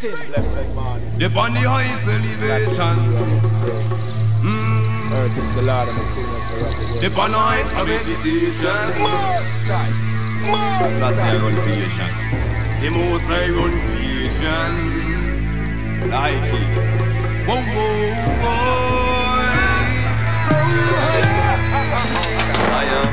[0.00, 0.32] Sitting.
[0.32, 0.96] Left man.
[1.18, 2.96] The on the highest elevation.
[4.40, 5.12] Mm.
[5.12, 7.04] Earth is the Lord and the fullness thereof.
[7.04, 8.96] The on the heights of meditation.
[8.96, 9.92] Most high.
[10.40, 12.08] Most That's I run creation.
[12.80, 14.72] The most I run creation.
[16.08, 16.80] Like it.
[17.44, 18.80] Whoa, whoa, whoa.
[22.72, 23.04] I am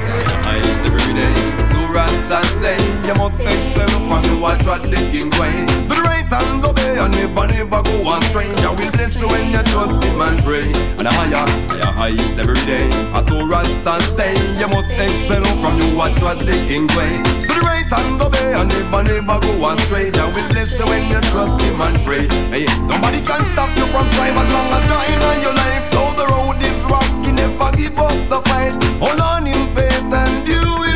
[0.45, 1.56] heights every day.
[1.93, 3.07] Rasta stays.
[3.07, 5.53] You must excel from you watch what the king way.
[5.87, 8.47] The right hand obey and never, never go astray.
[8.61, 10.67] You will bless you when you trust him and pray.
[10.99, 12.89] And a higher, higher heights every day.
[13.13, 14.35] I so Rasta stay.
[14.59, 17.11] You must excel from you watch what the king way.
[17.47, 20.11] The right hand obey and never, never go astray.
[20.11, 22.27] You will bless you when you trust him and pray.
[22.51, 25.85] Hey, nobody can stop you from strive as long as you're in your life.
[25.91, 28.75] Though the road is rocky, never give up the fight.
[28.99, 30.86] Hold on in faith and you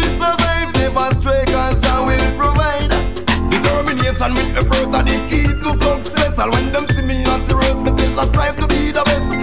[0.94, 2.90] Never stray cause Jah will provide.
[3.50, 6.38] Determination with effort are the key to success.
[6.38, 9.41] And when them see me the me still strive to be the best.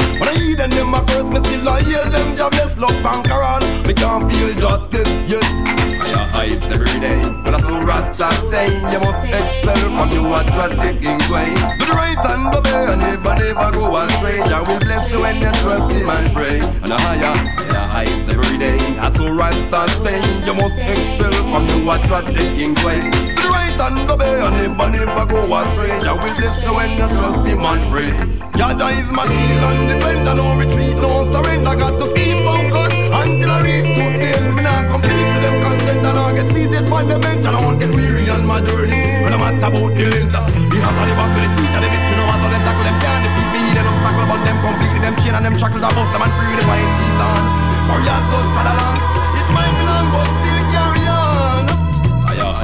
[0.68, 2.76] When I them, a curse, me still a hear them jobless.
[2.76, 5.48] Love conquer all, me can't feel justice, yes.
[5.96, 8.68] Higher heights every day, but I so Rasta stay.
[8.92, 11.48] You must excel from you a the way.
[11.80, 14.44] Do the right and obey, and never, never go astray.
[14.44, 16.60] Jah will bless you when you trust him and pray.
[16.60, 17.32] And a higher,
[17.64, 18.76] higher heights every day.
[19.00, 20.20] I so Rasta stay.
[20.44, 22.44] You must excel from you a the
[22.84, 23.00] way.
[23.08, 25.96] Do the right and obey, and never, never go astray.
[26.04, 28.12] Jah will bless you when you trust him and pray.
[28.58, 31.74] Jah Jah is my shield and defender, no retreat, no surrender.
[31.78, 34.58] Got to keep focused until I reach to the end.
[34.58, 37.78] Me not complete with them content and I get seated on the bench I won't
[37.78, 39.22] get weary on my journey.
[39.22, 41.88] When I'm at about the length, the half of the back the seat of the
[41.88, 43.62] victory, no matter them tackle them can't defeat me.
[43.72, 46.54] Them obstacle upon them completely, them chain and them shackles are bust them and free
[46.58, 47.42] the white teeth on.
[47.86, 48.98] Warriors just trot along,
[49.38, 50.57] it might be long but still.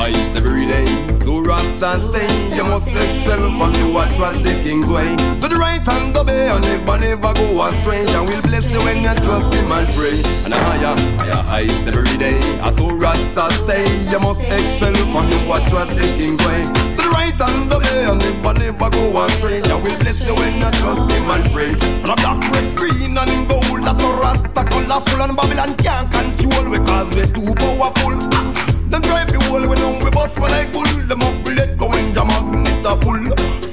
[0.05, 0.85] Heights every day,
[1.17, 2.29] so Rasta stay.
[2.55, 5.17] You must excel from you what the king's way.
[5.41, 8.05] Do the right hand obey and never, never go astray.
[8.13, 10.21] And will bless you when you trust him and pray.
[10.45, 12.37] And a higher, higher heights every day.
[12.77, 13.89] So Rasta stay.
[14.13, 16.69] You must excel from you what the king's way.
[17.01, 19.65] Do the right hand obey and never, never go astray.
[19.65, 21.73] And will bless you when you trust him and pray.
[22.05, 23.81] And a black, red, green and gold.
[23.81, 28.54] That's so Rasta colorful and Babylon can't control because we're too powerful.
[28.95, 31.77] Them try to hold we know we bust when I pull them up, we let
[31.77, 33.19] go when the magnet a pull.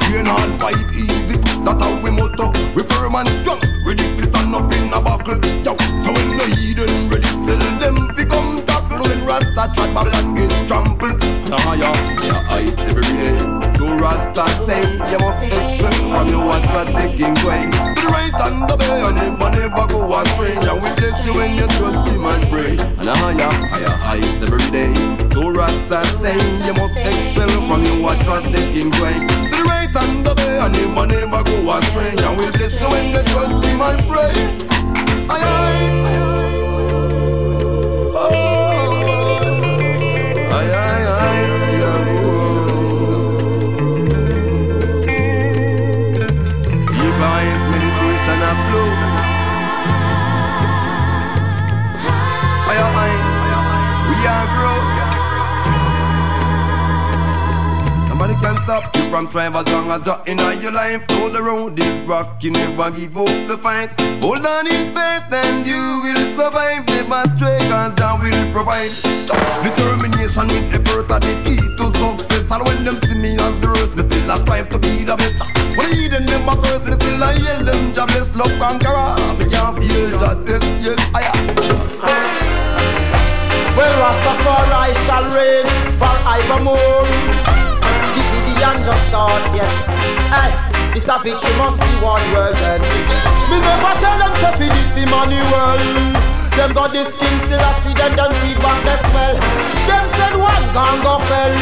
[0.01, 2.49] Train hard, fight easy, that how we motto.
[2.73, 5.37] We firm and strong, ready to stand up in a buckle.
[5.61, 9.05] Yo, so when the heathen ready, tell them to come tackle.
[9.05, 11.21] When Rasta try Babylon get trampled.
[11.53, 13.70] Higher, higher heights every day.
[13.81, 17.65] So Rasta stay, you must excel from your watch at the king way.
[17.65, 20.53] To the right and the bay, and never, never go astray.
[20.53, 22.77] And we bless you when you trust him and pray.
[22.77, 24.93] And higher, higher heights every day.
[25.33, 29.17] So Rasta stay, you must excel from your watch at the king way.
[29.17, 32.13] To the right and the bay, and never, never go astray.
[32.21, 34.29] And we bless you when you trust him and pray.
[35.25, 36.30] Higher heights.
[58.09, 61.07] Nobody can stop you from strive as long as you're in your life.
[61.07, 63.89] Though the road is rocky, you never give up the fight.
[64.21, 66.85] Hold on in faith and you will survive.
[66.87, 68.93] Never stray cause Jah will provide.
[69.65, 72.51] Determination with effort are the key to success.
[72.51, 75.15] And when them see me as the worst, me still a strive to be the
[75.17, 75.41] best.
[75.77, 79.17] When I hear them, them a curse, me still a yell them jobless love conqueror.
[79.39, 82.40] Me can't feel justice, yes I am.
[83.77, 85.67] Well, Rastafari shall reign
[85.97, 87.07] forevermore.
[88.13, 89.73] The Gideon just starts, yes.
[90.29, 90.51] Hey,
[90.97, 92.55] it's a victory must be one world.
[92.57, 92.83] And
[93.49, 95.79] me never tell them to feed this Emmanuel.
[96.59, 99.35] Them got this king Selassie, then them feed back the smell.
[99.87, 101.55] Them said one gang go fell.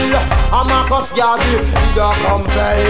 [0.50, 2.82] A Marcus Garvey, he da compel.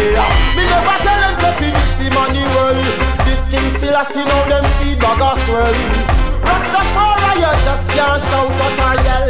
[0.55, 2.79] Me never tell them to feed this Emmanuel.
[3.27, 5.75] This king Selassie, now them feed back as well.
[6.47, 9.29] Rastafari, you just can't shout out or yell.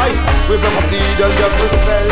[0.00, 0.16] Aye,
[0.48, 2.10] we break up the evil devil spell.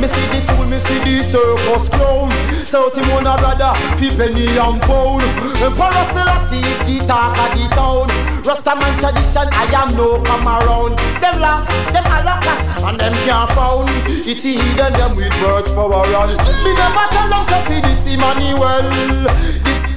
[0.00, 2.30] Me see the fool, me see the circus clown.
[2.66, 5.22] South him one a brother, fi penny and pound.
[5.62, 8.08] Emperor Selassie is the talk of the town.
[8.46, 10.98] Rastaman tradition, I am no come around.
[11.22, 13.88] Them lost, them holocaust, and them can't found.
[14.06, 16.30] It hidden them with words for a run.
[16.62, 18.86] Me never tell them so fi this Emmanuel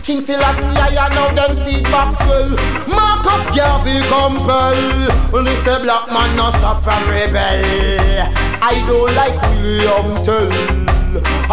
[0.09, 2.49] King Selassie, I know them see back swell.
[2.89, 4.73] Marcus Garvey compel.
[5.29, 7.37] Only say black man no stop from rebel.
[8.57, 10.49] I don't like William Tell.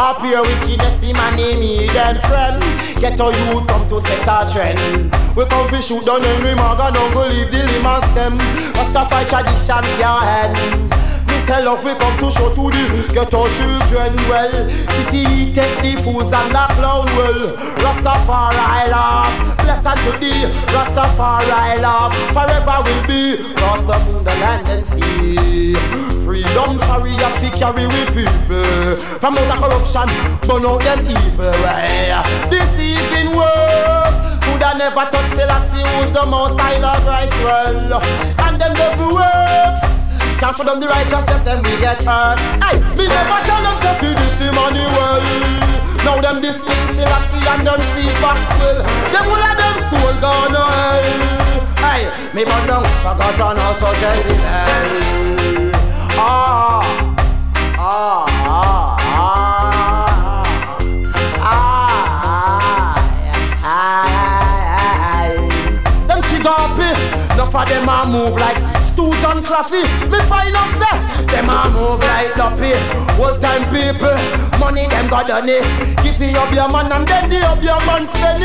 [0.01, 2.57] Up here wickedness in my name, hidden friend.
[2.97, 5.13] Get a youth come to set a trend.
[5.37, 8.39] We come to shoot down Henry Morgan, don't believe the limb stem.
[8.73, 11.06] Rastafari tradition can't end
[11.47, 14.53] sell we come to show to the ghetto children well.
[14.91, 17.43] City take the fools and the clown well.
[17.79, 22.13] Rastafari love Blessed to thee Rastafari love.
[22.35, 25.75] Forever will be Rasta moon the land and sea.
[26.25, 28.97] Freedom chariot fi carry we people.
[29.23, 30.09] From out of corruption
[30.47, 31.55] burn out them evil
[32.51, 38.03] Deceiving world Coulda never touch Selassie who's the most high of Christ well
[38.43, 39.96] And them devil works
[40.39, 42.39] can't for them the righteous, if them we get hurt.
[42.61, 44.37] Hey, me never tell them say fi this
[44.93, 45.21] well.
[46.05, 46.61] Now them this
[47.09, 48.85] I see and them see box well.
[49.13, 51.09] Them all of them soul gone to hell.
[51.81, 52.05] Hey,
[52.35, 54.37] me burn down forgot on also Jezebel.
[56.19, 56.85] Ah,
[57.79, 59.41] ah, ah, ah,
[61.41, 61.61] ah,
[63.65, 63.97] ah, ah.
[66.07, 66.21] Them
[67.89, 68.76] a move like
[69.37, 70.97] and Claffy, me find out say
[71.27, 72.73] Them a move like Duppy
[73.21, 74.17] Old time people,
[74.59, 75.63] money them got done it.
[76.03, 78.45] Give me up your man and then the up your man spend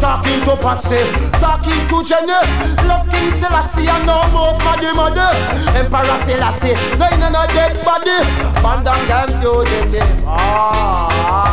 [0.00, 1.02] Talking to Patsy,
[1.42, 2.38] talking to Jenny.
[2.86, 5.30] Love King Selassie and no more for the mother
[5.74, 8.18] Emperor Selassie, no in a dead body.
[8.62, 11.48] Bandang them fugitive Ah,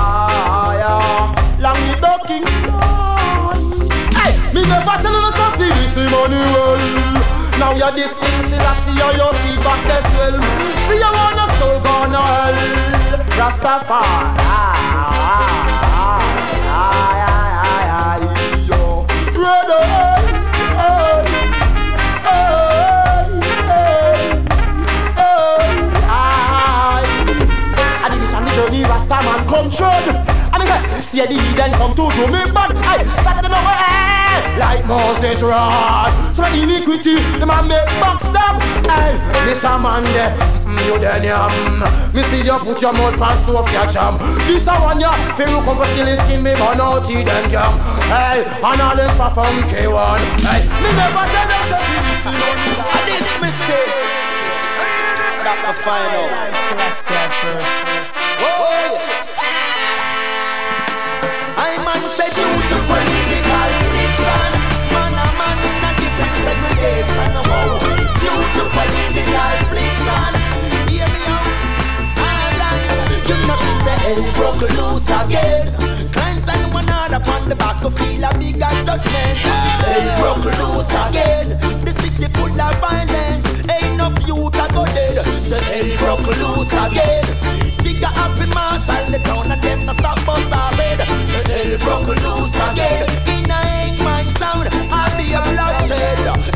[0.73, 1.33] yeah.
[1.59, 2.45] Long the king
[4.13, 7.14] Hey, me never tell you something this money well
[7.59, 10.37] now you're this king, still I see how you see back this well.
[10.87, 12.57] Free your own soul gone to hell.
[13.39, 14.45] Rastafari.
[29.47, 33.49] Come true I say, see the heathen come to do me bad I started to
[33.49, 34.14] know where
[34.57, 36.11] like Moses rod.
[36.35, 38.61] So iniquity, the man make back stop.
[38.87, 40.33] Hey, this a man there.
[40.85, 41.81] You then yam
[42.13, 44.19] Me see you put your mouth past Sophia jam.
[44.45, 45.15] This a one ya.
[45.85, 47.73] For killing skin me burn out he them jam
[48.07, 51.99] Hey, and all them from K1 Hey, me never tell them to be
[53.11, 53.91] this mistake
[55.43, 56.31] That I find out
[57.43, 58.14] first
[66.85, 67.31] segregation.
[67.47, 67.79] Whoa,
[68.21, 70.33] due to political friction.
[73.45, 75.73] Must say hell broke loose again.
[76.11, 79.37] Climbs and one other upon the back of feel a bigger judgment.
[79.85, 81.47] Hell broke loose again.
[81.85, 83.47] The city full of violence.
[83.69, 85.25] Ain't no youth a go dead.
[85.49, 87.25] The hell broke loose again.
[87.81, 90.25] Jigga happy mass all the town and them no stop
[90.77, 90.99] bed.
[90.99, 93.09] The hell broke loose again.
[93.29, 96.54] In a hangman town, I'll be a bloodshed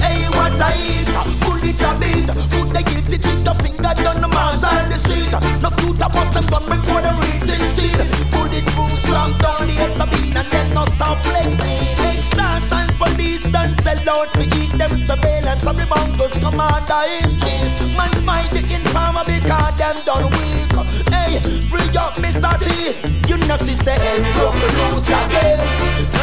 [0.61, 0.99] I.
[1.41, 2.27] Pull it a beat.
[2.51, 5.31] Put the guilty trigger finger down the mass on the street.
[5.63, 7.99] No future bust them gun before them reach seed.
[8.31, 11.79] Pull it through, strong down the SB and then no stop flexing.
[12.03, 17.29] Extras and police done sell out to eat them surveillance of the bongos commander in
[17.39, 17.97] chief.
[17.97, 20.71] Man smite the informer because them done weak.
[21.13, 21.39] Hey,
[21.71, 22.51] free up Mr.
[22.59, 22.95] T.
[23.27, 26.18] You know she say, hey, broke loose again.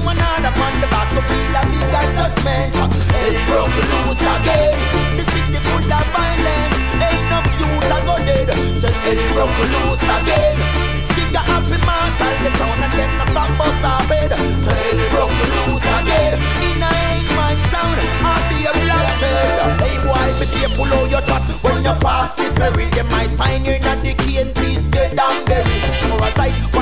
[0.00, 2.72] And one hard upon the back of feel a bigger judgment.
[3.12, 4.72] Hey, broke loose again.
[5.12, 6.80] The city full of violence.
[7.04, 8.48] Enough youth a go dead.
[8.80, 10.56] Say, hey, broke loose again.
[11.12, 14.32] Jigga happy mass all the town and them no stop bust our bed.
[14.32, 16.40] Say, hey, broke loose again.
[16.64, 17.92] In a Hangman town,
[18.24, 19.84] I'll be a bloodshed.
[19.84, 22.88] Hey boy, be careful how you chat when you pass the ferry.
[22.88, 25.84] They might find you in the cane piece dead and buried.
[26.08, 26.79] For a sight, man,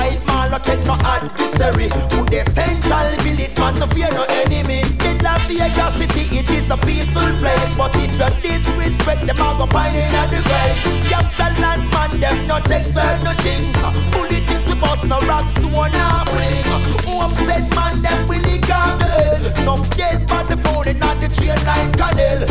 [0.69, 1.89] take no adversary.
[2.13, 4.85] Who the central village man, no fear no enemy.
[5.09, 7.71] It love Vegas city, it is a peaceful place.
[7.77, 10.77] But if you disrespect them, I'll go find it at the grave.
[11.09, 13.75] Capital land man, them no take certain things.
[14.13, 16.63] Bullet it to bust no rocks to one half ring.
[17.09, 19.01] Homestead man, them willing carve
[19.65, 22.41] No dead body falling on the train line canal.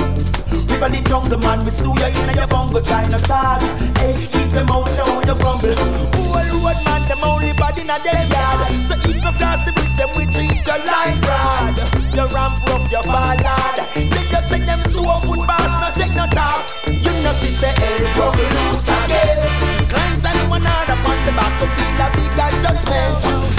[0.69, 3.63] River the jungle man, we slew you in your bungle, talk.
[3.99, 6.18] Hey, keep them out now, you grumble.
[6.51, 8.69] Road man, them only body in a dead yard.
[8.89, 11.77] So if you cross the bridge, them we treat your life fraud.
[12.15, 13.79] You ramp rough, your ballad.
[13.95, 16.69] They just say them so foot boss, no take no talk.
[16.87, 19.39] You know she say, hey, broke loose again.
[19.89, 23.15] Climbs and one hard upon the back to feel a bigger judgment.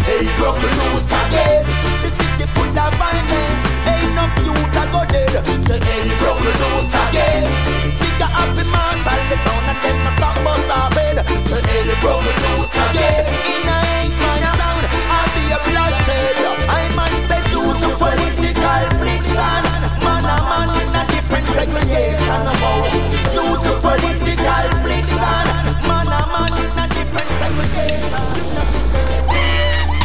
[0.05, 1.63] Hey, broke loose again.
[2.01, 3.63] The city full of violence.
[3.85, 5.33] Ain't enough youth a go dead.
[5.67, 8.08] Say, hey, broke loose again.
[8.19, 11.23] Jigga happy mass all the town and them no stop bus off bed.
[11.23, 13.23] El broke loose again.
[13.47, 16.51] In a ain't my town, I'll be a blood savior.
[16.67, 19.63] I might say due to political friction.
[20.03, 22.43] Man a man in a different segregation.
[22.59, 22.91] Oh,
[23.31, 25.47] due to political friction.
[25.87, 28.25] Man a man in a different segregation.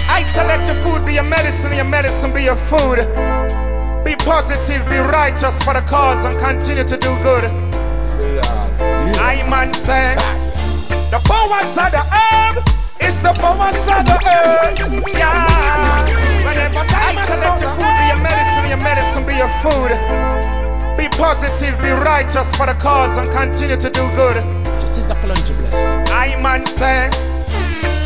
[0.06, 3.02] I select your food be your medicine, your medicine be your food.
[4.04, 7.74] Be positive, be righteous for the cause, and continue to do good.
[9.35, 10.14] I man say,
[11.11, 12.62] the powers of the herb
[13.03, 14.79] is the powers of the earth.
[15.11, 15.43] Yeah.
[16.47, 19.91] Whenever time I select your food be your medicine, your medicine be your food.
[20.95, 24.38] Be positive, be righteous for the cause, and continue to do good.
[24.79, 25.83] Just is the clunky bless.
[26.14, 27.11] I man say,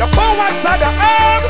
[0.01, 1.43] the powers of the herb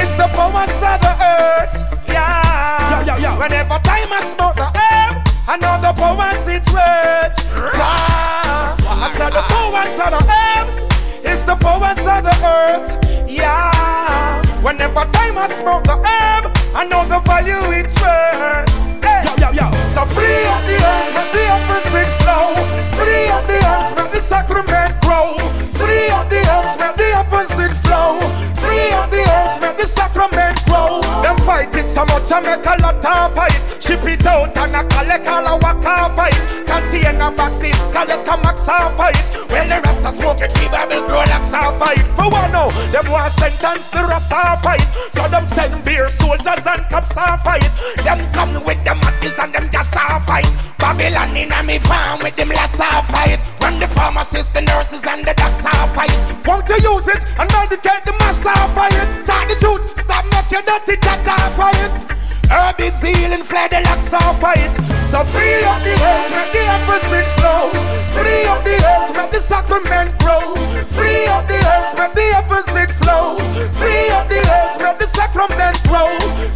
[0.00, 1.76] is the powers of the earth.
[2.08, 2.40] Yeah.
[2.88, 3.38] Yeah, yeah, yeah.
[3.38, 7.36] Whenever time I smoke the herb, I know the powers it's worth.
[7.76, 8.85] Yeah.
[9.06, 10.82] I said the powers of the herbs
[11.22, 13.30] is the powers of the earth.
[13.30, 14.42] Yeah.
[14.62, 18.66] Whenever time I smoke the herb, I know the value it's worth.
[19.06, 19.22] Hey.
[19.38, 19.70] Yo, yo, yo.
[19.94, 22.50] So free up the earth, let the opposite flow.
[22.98, 25.36] Free up the earth, let the sacrament grow.
[25.76, 28.18] Free up the earth, let the opposite flow.
[28.60, 31.00] Free up the earth, let the sacrament grow.
[31.22, 33.60] Them fight it so much, I make a lot of fight.
[33.80, 36.34] Ship it out and I collect all a off fight.
[36.66, 39.20] Container boxes, collect a max fight.
[39.50, 42.02] Well, the rest of smoke it, fever will grow like fight.
[42.16, 44.86] For one now, them want sentence the rest fight.
[45.12, 47.68] So them send beer soldiers and cops fight.
[48.02, 50.48] Them come with the matches and them off fight.
[50.78, 53.38] Babylon in a me farm with them last fight.
[53.60, 56.14] Run the pharmacists, the nurses and the docs off fight.
[56.46, 58.94] Won't you use it and medicate the mass off fight?
[59.26, 62.16] Tell the truth, stop making dirty chat off fight.
[62.50, 64.70] Herb is healing, fled the locks off fight.
[65.10, 67.70] So free up the earth, make the opposite flow.
[68.14, 70.54] Free up the earth, make the sacrament grow.
[70.94, 73.36] Free up the earth, make the opposite flow.
[73.74, 76.10] Free up the earth, make the sacrament grow.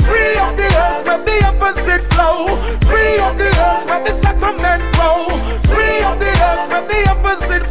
[0.06, 2.46] Free up the earth, make the opposite flow.
[2.86, 5.28] Free up the earth, make the sacrament grow.
[5.70, 7.69] Free up the earth, make the opposite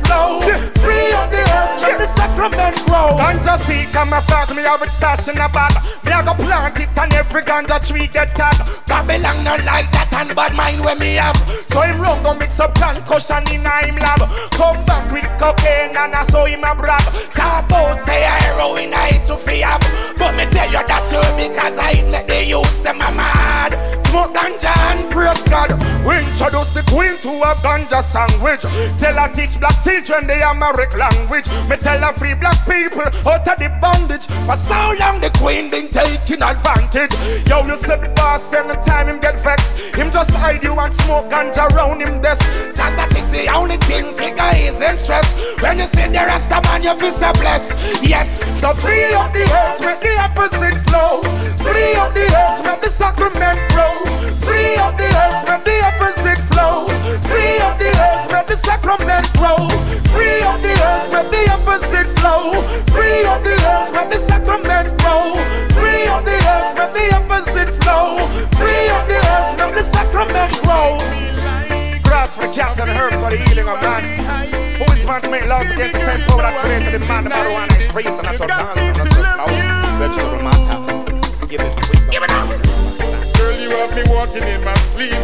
[3.40, 5.72] Ganja seed flat, me have it stash in a bag.
[6.06, 8.56] Me a go plant it and every ganja tree get tag.
[8.86, 11.38] Babylon not like that and bad mind when me have.
[11.68, 14.20] So him run go mix up concussion in a him lab.
[14.52, 17.04] Come back with cocaine and I saw him a brag.
[17.32, 19.82] Talk about say a heroin I hate to free up.
[20.20, 23.72] But me tell you that's true because I let the youth them a mad.
[24.04, 25.72] Smoke ganja and praise God.
[26.04, 28.68] We introduce the queen to a ganja sandwich.
[29.00, 31.48] Tell her teach black children the American language.
[31.70, 34.26] Me tell her free black people out of the bondage.
[34.48, 37.14] For so long the queen been taking advantage.
[37.48, 39.78] Yo, you said the boss anytime him get vexed.
[39.96, 42.42] Him just hide you and smoke ganja around him desk.
[42.74, 45.30] Cause that is the only thing figure is in stress.
[45.62, 47.78] When you see the rest of man, you feel so blessed.
[48.04, 48.28] Yes,
[48.60, 51.22] so free up the earth, make the opposite flow.
[51.62, 53.94] Free up the earth, make the sacrament grow.
[54.42, 56.88] Free up the earth, make the opposite flow.
[57.30, 59.70] Free up the earth, make the sacrament grow.
[60.40, 62.52] Free up the earth, make the opposite flow.
[62.96, 65.36] Free up the earth, make the sacrament grow.
[65.76, 68.16] Free up the earth, make the opposite flow.
[68.56, 70.96] Free up the earth, make the sacrament grow.
[72.08, 74.16] Grass for cat and herb for the healing of man.
[74.80, 77.32] Who is man to make laws against the same power that created the man, the
[77.32, 81.48] marijuana, and freeze and natural dance and natural flower, vegetable matter.
[81.52, 82.12] Give it wisdom.
[82.16, 82.48] Give it up.
[83.36, 85.20] Girl, you have me walking in my sleep.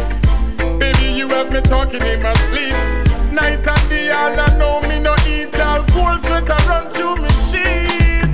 [0.76, 2.75] Baby, you have me talking in my sleep.
[3.36, 7.16] Night and day, all I know me no eat all cold sweat I run through
[7.16, 8.32] me sheet.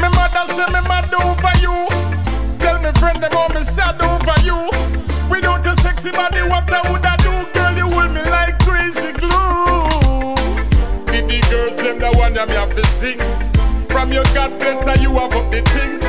[0.00, 1.76] Me mother say me mad over you.
[2.58, 4.70] Tell me friend how me sad over you.
[5.28, 7.34] Without your sexy body, what I would I do?
[7.52, 10.34] Girl, you hold me like crazy glue.
[11.12, 13.18] Did the girls them the one that me have to sing?
[13.90, 16.00] From your God bless her, you have up the thing.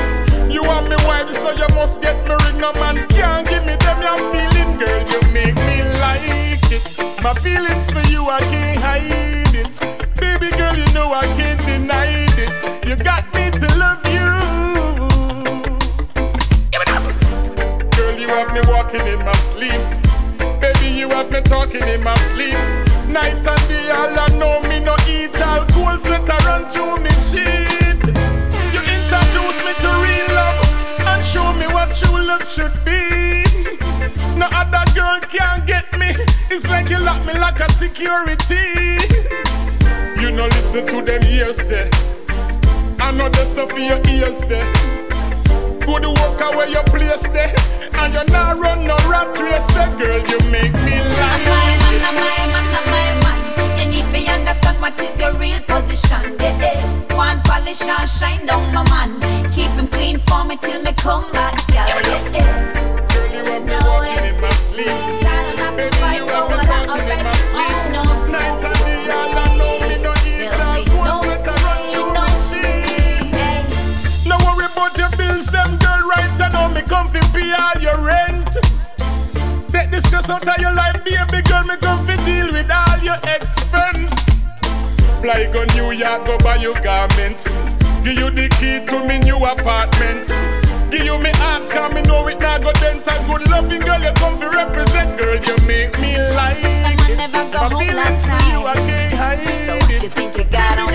[0.49, 2.61] You are my wife, so you must get me ring.
[2.61, 5.01] No man can't give me them your feeling, girl.
[5.11, 6.98] You make me like it.
[7.21, 9.77] My feelings for you, I can't hide it.
[10.21, 12.63] Baby girl, you know I can't deny this.
[12.87, 14.29] You got me to love you.
[17.91, 19.81] Girl, you have me walking in my sleep.
[20.61, 22.55] Baby, you have me talking in my sleep.
[23.05, 26.97] Night and day, all I know me no eat all cold sweat I run through
[27.03, 27.99] me sheet.
[28.71, 33.43] You introduce me to real love and show me what true love should be.
[34.39, 35.58] No other girl can.
[36.59, 38.59] It's like you lock me like a security.
[40.19, 41.87] You no listen to them ears say.
[41.87, 42.95] Eh?
[42.99, 44.67] I know that's for your ears there.
[45.87, 47.55] Good work away your place there.
[47.95, 50.19] And you not run no rat race there, girl.
[50.19, 51.47] You make me I'm laugh.
[51.47, 53.79] my man, I'm my man, I'm my man.
[53.79, 56.35] You need to understand what is your real position.
[56.41, 57.15] Yeah, yeah.
[57.15, 59.15] One polish and shine down my man.
[59.55, 61.87] Keep him clean for me till me come back, girl.
[61.87, 63.07] Yeah, yeah.
[63.07, 65.19] Girl, you have me walking in my sleep.
[65.79, 66.28] Baby, you
[66.99, 67.25] stress
[74.77, 76.41] out of your bills, them girl, right?
[76.41, 78.53] I know me comfy, pay all your rent
[79.71, 81.63] That this just until your life, baby girl.
[81.63, 81.75] Me
[82.25, 84.13] deal with all your expense.
[85.21, 87.37] Fly go New York, go buy your garment.
[88.03, 90.27] Give you the key to me new apartment.
[90.91, 91.31] Give you me
[93.39, 94.01] good loving girl.
[94.01, 95.35] You come fi represent, girl.
[95.35, 97.17] You make me like it.
[97.17, 100.88] never go home last you, I can't hide So what you think you got on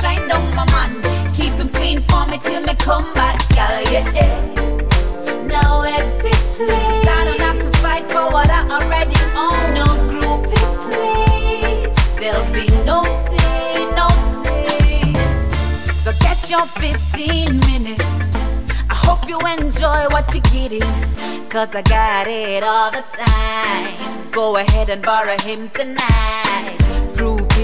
[0.00, 1.02] shine down my man.
[1.34, 4.54] Keep him clean for me till me come back, girl, yeah, yeah.
[5.46, 7.06] No exit, please.
[7.16, 9.64] I don't have to fight for what I already own.
[9.78, 11.92] No groupie, please.
[12.20, 14.08] There'll be no sin, no
[14.42, 15.14] sin.
[16.04, 18.36] So get your 15 minutes.
[18.90, 20.88] I hope you enjoy what you're getting.
[21.48, 24.30] Cause I got it all the time.
[24.32, 27.14] Go ahead and borrow him tonight.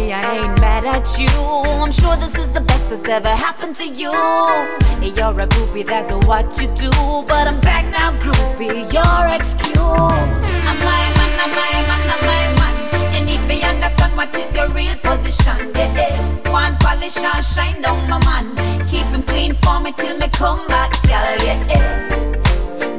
[0.08, 1.28] I ain't mad at you.
[1.28, 4.10] I'm sure this is the best that's ever happened to you.
[4.10, 6.90] You're a groupie, that's what you do.
[7.28, 9.76] But I'm back now, groupie, your excuse.
[9.78, 12.74] I'm my man, I'm my man, I'm my man.
[13.14, 16.50] And if you understand what is your real position, yeah, yeah.
[16.50, 18.56] One polish and shine down my man.
[18.88, 22.20] Keep him clean for me till me come back, girl, yeah, yeah.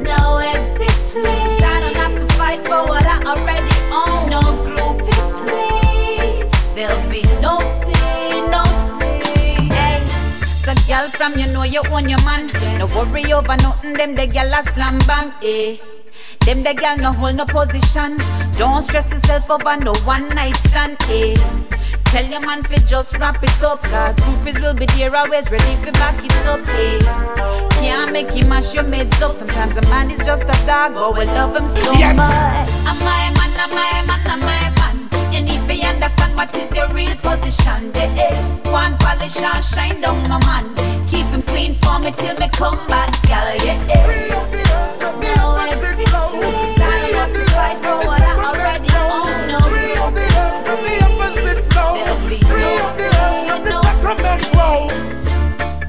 [0.00, 1.62] No exit, please.
[1.62, 4.30] I don't have to fight for what I already own.
[4.30, 4.71] No.
[6.74, 8.64] There'll be no sin, no
[8.98, 9.70] sin.
[9.70, 10.00] Hey.
[10.64, 12.46] So, girl, from you know you own your man.
[12.78, 15.76] No worry over nothing, them the girl a slam bam, eh.
[16.46, 18.16] Them the girl no hold no position.
[18.58, 21.36] Don't stress yourself over no one night stand, eh.
[22.06, 25.76] Tell your man fi just wrap it up Cause groupies will be there always ready
[25.76, 30.10] fi back it up, eh Can't make him mash your meds up Sometimes a man
[30.10, 32.14] is just a dog But we love him so Yes.
[32.14, 34.81] much I'm my man, I'm my man, I'm my man
[35.72, 38.70] You understand what is your real position yeah, eh.
[38.70, 40.74] One polish and shine down my man
[41.08, 46.12] Keep him clean for me till me come back, girl, yeah, eh No exit, please
[46.76, 49.60] I don't have to fight for what no
[49.94, 50.26] There'll be
[51.72, 52.12] no no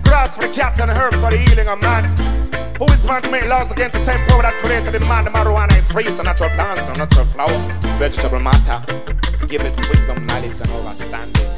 [0.04, 0.46] Grass the
[0.82, 2.43] and for the healing of man.
[2.80, 5.26] Who is man to make laws against the same power that created the man?
[5.26, 8.84] The marijuana is fruits and natural plants and natural flower, vegetable matter.
[9.48, 11.50] Give it wisdom, knowledge, and understanding.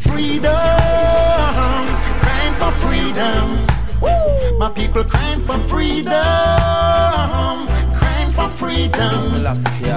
[0.00, 1.86] Freedom,
[2.20, 3.66] crying for freedom.
[4.58, 6.12] My people crying for freedom,
[8.60, 9.10] freedom.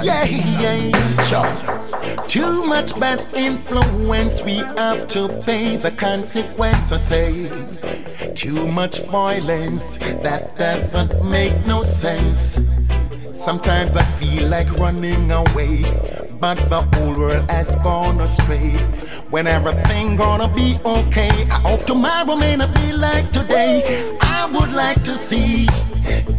[0.03, 1.21] Yeah, yeah.
[1.23, 2.27] Sure.
[2.27, 6.91] Too much bad influence, we have to pay the consequence.
[6.91, 6.97] I eh?
[6.97, 12.57] say, too much violence, that doesn't make no sense.
[13.33, 15.81] Sometimes I feel like running away,
[16.39, 18.71] but the whole world has gone astray.
[19.31, 24.15] When everything gonna be okay, I hope tomorrow may not be like today.
[24.21, 25.67] I would like to see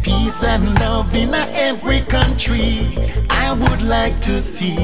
[0.03, 2.97] peace and love in every country.
[3.29, 4.77] I would like to see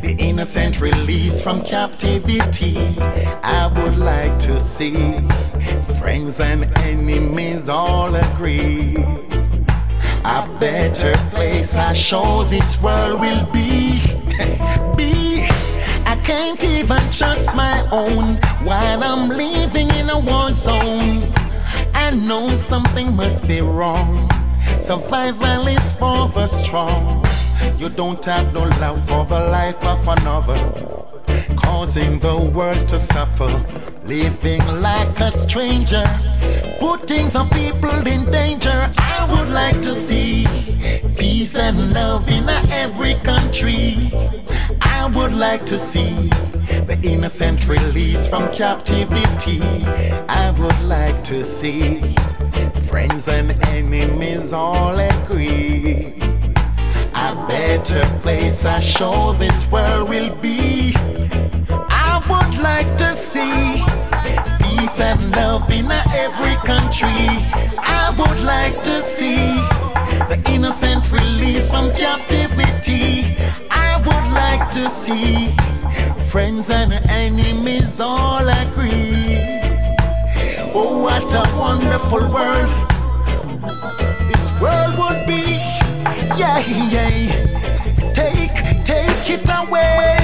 [0.00, 2.78] the innocent released from captivity.
[3.42, 5.20] I would like to see
[6.00, 8.96] friends and enemies all agree.
[10.30, 13.98] A better place I show this world will be.
[14.94, 15.48] be.
[16.04, 21.32] I can't even trust my own while I'm living in a war zone.
[21.94, 24.28] I know something must be wrong.
[24.80, 27.24] Survival is for the strong.
[27.78, 30.60] You don't have no love for the life of another,
[31.56, 33.48] causing the world to suffer,
[34.04, 36.04] living like a stranger,
[36.78, 38.90] putting the people in danger.
[38.98, 40.46] I would like to see
[41.16, 44.10] peace and love in every country.
[44.80, 46.28] I would like to see
[46.86, 49.60] the innocent released from captivity.
[50.28, 52.00] I would like to see
[52.88, 56.14] friends and enemies all agree.
[57.14, 60.94] A better place I show this world will be.
[61.68, 63.97] I would like to see
[64.88, 67.08] peace and love in every country.
[67.78, 69.36] I would like to see
[70.28, 73.36] the innocent released from captivity.
[73.70, 75.50] I would like to see
[76.30, 79.36] friends and enemies all agree.
[80.74, 82.70] Oh, what a wonderful world
[84.30, 85.58] this world would be.
[86.40, 86.60] Yeah,
[86.94, 88.12] yeah.
[88.14, 90.17] Take, take it away.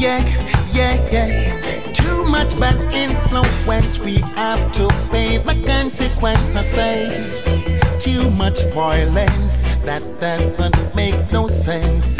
[0.00, 0.24] Yeah,
[0.72, 1.92] yeah, yeah.
[1.92, 6.56] Too much bad influence, we have to pay the consequence.
[6.56, 12.16] I say, too much violence, that doesn't make no sense.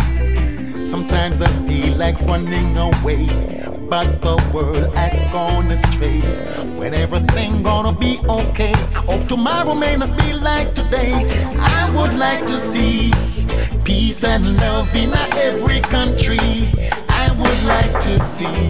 [0.87, 3.25] Sometimes I feel like running away,
[3.89, 6.21] but the world has gone astray.
[6.77, 11.15] When everything gonna be okay, I hope tomorrow may not be like today.
[11.59, 13.11] I would like to see
[13.85, 16.69] peace and love in every country.
[17.41, 18.69] I would like to see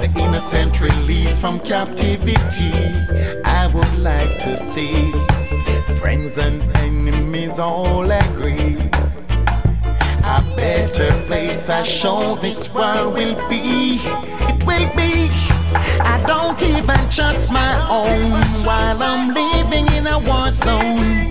[0.00, 2.72] the innocent released from captivity.
[3.44, 5.12] I would like to see
[6.00, 8.78] friends and enemies all agree.
[10.24, 14.00] A better place I show this world will be.
[14.00, 15.28] It will be.
[16.00, 21.30] I don't even trust my own while I'm living in a war zone.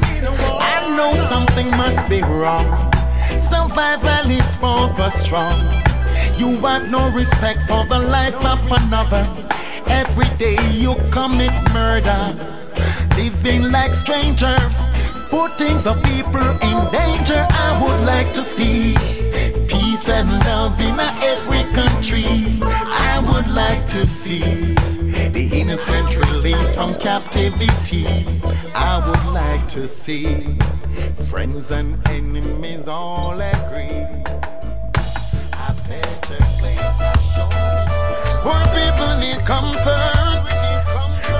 [0.62, 2.94] I know something must be wrong.
[3.36, 5.91] Survival is for the strong.
[6.42, 9.22] You have no respect for the life of another.
[9.86, 12.36] Every day you commit murder,
[13.16, 14.58] living like stranger,
[15.30, 17.46] putting the people in danger.
[17.48, 18.96] I would like to see
[19.68, 22.26] peace and love in every country.
[22.64, 24.74] I would like to see
[25.36, 28.08] the innocent released from captivity.
[28.74, 30.58] I would like to see
[31.30, 34.51] friends and enemies all agree.
[38.44, 40.42] Poor people need comfort.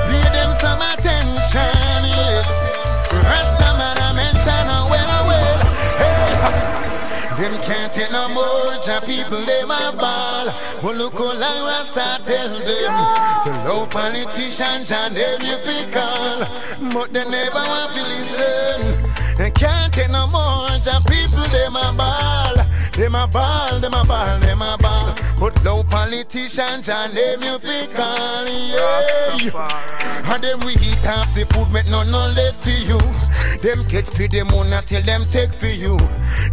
[0.06, 2.50] Pay them some attention, yes.
[3.10, 5.58] Rasta man, I mention, uh, well, well.
[5.98, 6.42] Hey.
[7.42, 10.54] Them can't take no more, Jah people, they my ball.
[10.84, 12.94] But look how long Rasta tell them.
[13.44, 16.40] So low politicians and them you fi call.
[16.94, 19.38] But they never want to listen.
[19.40, 22.56] They can't take no more, Jah people, them a ball.
[22.94, 24.81] Them a ball, them a ball, a ball.
[25.42, 30.32] But low politicians and them you fi call, yeah.
[30.32, 33.00] And them we eat half the food, make none no left for you.
[33.66, 35.98] Them catch for them money till them take for you.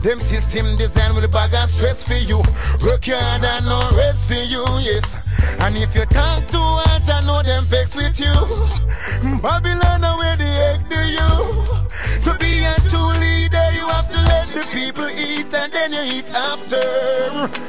[0.00, 2.38] Them system design with a bag of stress for you.
[2.80, 5.20] Work hard and no rest for you, yes.
[5.60, 8.32] And if you talk too hard, I know them vex with you.
[9.42, 11.28] Babylon, where the egg do you?
[12.24, 16.20] To be a true leader, you have to let the people eat and then you
[16.20, 17.67] eat after.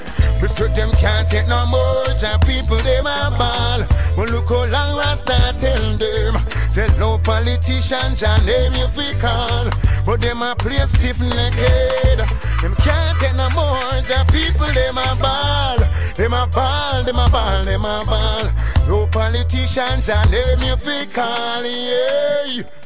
[0.79, 3.83] Them can't take no more, Jah people them a ball.
[4.15, 6.35] But look how long Rasta tell them.
[6.71, 9.67] Say no politician, Jah name you fi call.
[10.05, 12.19] But them a play stiff naked.
[12.61, 15.79] Them can't take no more, and people them a ball.
[16.15, 18.45] Them a ball, them a ball, them a ball.
[18.87, 22.78] No politician, Jah name you fi call, yeah.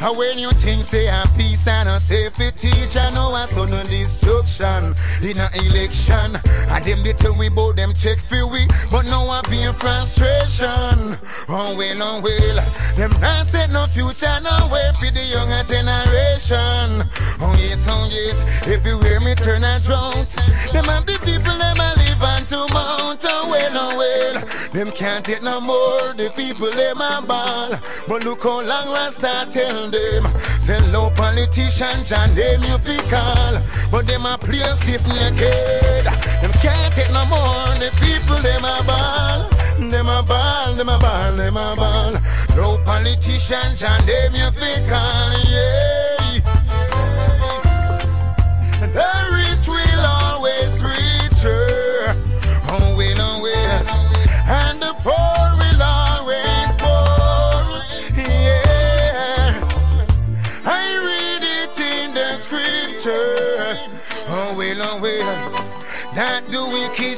[0.00, 3.82] And when you think say a peace and a safety, I know I saw no
[3.84, 6.36] destruction in a election.
[6.68, 9.72] And them they tell we about them check for we, but now I be in
[9.72, 11.16] frustration.
[11.48, 12.56] Oh well, oh well,
[12.96, 17.02] them not set no future no way for the younger generation.
[17.40, 20.36] Oh yes, oh yes, everywhere me turn a drought.
[20.72, 21.95] Them have the people them a
[22.48, 23.24] to mount.
[23.24, 26.14] Oh well, oh well, them can't take no more.
[26.14, 27.70] The people them a ball,
[28.08, 30.24] but look how long start tell them.
[30.60, 33.58] Say low politicians and them you fi call,
[33.90, 36.04] but them a play stiff naked.
[36.42, 37.74] Them can't take no more.
[37.82, 39.48] The people them a ball,
[39.90, 42.12] them a ball, them a ball, them a ball.
[42.56, 46.05] No politicians and them you fi call, yeah.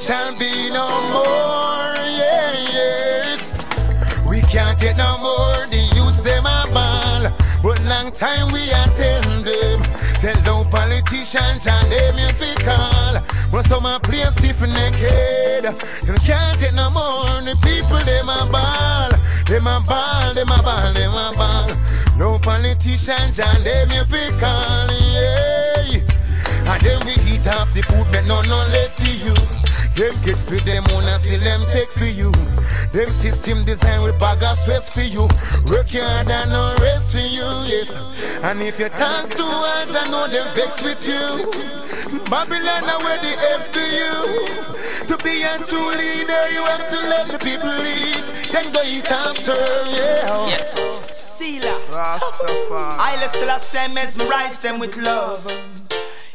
[0.08, 1.92] Shall be no more.
[2.16, 3.52] Yes.
[4.26, 5.68] We can't take no more.
[5.68, 7.28] The youths them a ball.
[7.62, 9.78] But long time we attend them.
[10.16, 13.20] Tell no politicians and them if we call.
[13.52, 17.44] When some a play stiff naked, them can't take no more.
[17.44, 19.12] The people them a ball,
[19.44, 21.68] them a ball, them a ball, them a ball.
[22.16, 24.88] No politicians and them if we call.
[25.12, 26.72] Yeah.
[26.72, 29.67] And then we eat up the food, but no no left for you.
[29.98, 32.30] Them get for them own and still them take for you.
[32.92, 35.22] Them system design with bag of stress for you.
[35.66, 37.96] Work hard and no rest for you, yes.
[38.44, 41.50] And if you talk too hard, I know them vex with you.
[42.30, 45.08] Babylon, I where the F to you?
[45.08, 48.22] To be a true leader, you have to let the people lead.
[48.52, 49.58] Then go eat after,
[49.98, 50.46] yeah.
[50.46, 50.78] Yes.
[51.18, 51.74] Sila.
[51.90, 55.44] I let Selassie mesmerize them with love.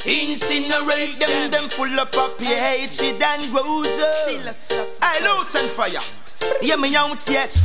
[0.05, 3.99] Incinerate them, them full up of hatred and grudge.
[5.01, 6.03] I loosen fire.
[6.61, 7.59] Yeah, me out, yes.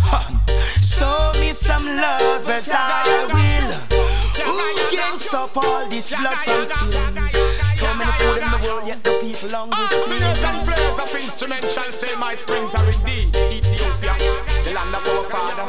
[0.80, 3.98] Show me some love as I will.
[4.44, 7.32] Who can stop all this blood from spilling?
[7.74, 11.14] So many food in the world, yet the people hungry All singers and players of
[11.14, 14.14] instruments shall say my springs are indeed Ethiopia,
[14.62, 15.68] the land of our father,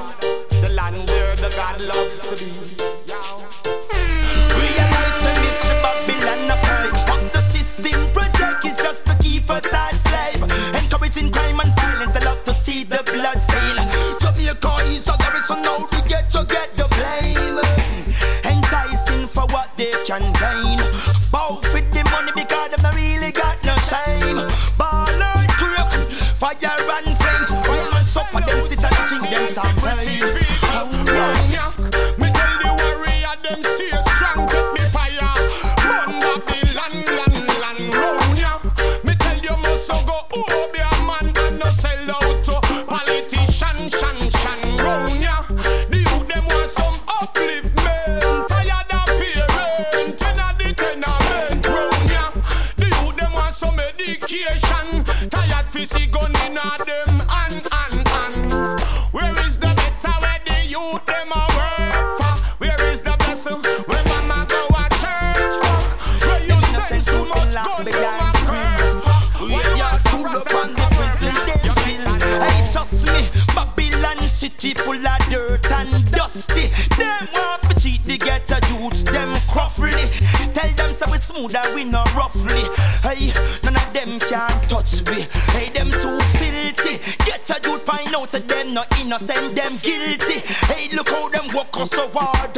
[0.62, 2.99] the land where the God loved to be.
[29.62, 30.39] Drink them champagne.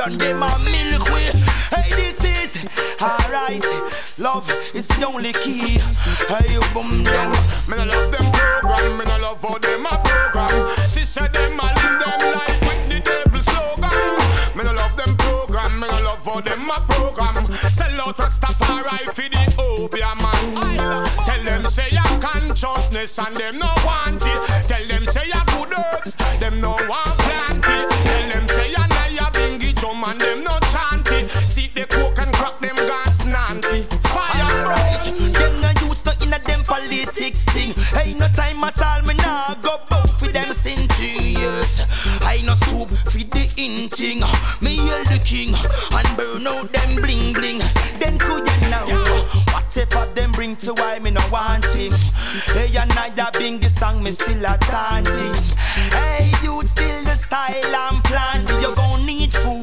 [0.06, 1.30] And them a milk way.
[1.70, 2.66] Hey, this is
[3.02, 3.64] alright.
[4.18, 5.78] Love is the only key.
[6.28, 7.32] Hey, boom, them.
[7.68, 10.76] Me no love them program, me no love how them a program.
[10.90, 14.58] Sister them a live them life with the devil slogan.
[14.58, 17.52] Me no love them program, me no love how them a program.
[17.72, 21.06] Sell out Rastafari for the Obia man.
[21.26, 24.68] Tell them say ya consciousness and them no want it.
[24.68, 27.90] Tell them say ya good herbs, them no want plant it.
[27.90, 28.48] Tell them
[30.04, 31.30] and them no chant it.
[31.32, 33.84] See the coke and crack them gas nanty.
[34.10, 37.74] Fire Alright, them no used to in a them politics thing.
[38.00, 41.82] Ain't no time at all, me nah go bout for them sin years.
[42.22, 44.22] I no soup for the in thing.
[44.62, 47.62] Me hail the king and burn out them bling bling.
[48.00, 51.94] Then could you know whatever them bring to why me no want him.
[52.54, 55.36] Hey, and I da bingy song me still a chanting.
[55.92, 58.62] Hey, you still the style I'm planting.
[58.62, 59.61] You gon' need food.